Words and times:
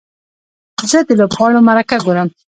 زه 0.89 0.99
د 1.07 1.09
لوبغاړو 1.19 1.65
مرکه 1.67 1.95
ګورم. 2.05 2.27